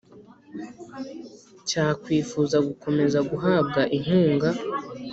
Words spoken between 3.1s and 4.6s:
guhabwa inkunga